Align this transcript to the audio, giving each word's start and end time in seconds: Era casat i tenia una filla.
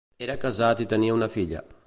Era 0.27 0.37
casat 0.45 0.81
i 0.87 0.89
tenia 0.95 1.19
una 1.19 1.31
filla. 1.37 1.63